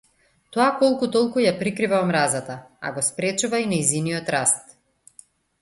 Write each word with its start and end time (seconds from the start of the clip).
Тоа 0.55 0.69
колку 0.79 1.09
толку 1.15 1.43
ја 1.43 1.51
прикрива 1.59 1.99
омразата, 2.05 2.57
а 2.89 2.95
го 2.97 3.05
спречува 3.11 3.63
и 3.67 3.71
нејзиниот 3.75 4.37
раст. 4.39 4.77